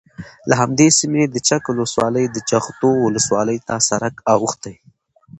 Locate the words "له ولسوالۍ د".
1.69-2.37